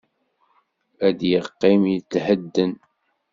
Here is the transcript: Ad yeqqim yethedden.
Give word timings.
Ad 1.07 1.19
yeqqim 1.29 1.81
yethedden. 1.93 2.73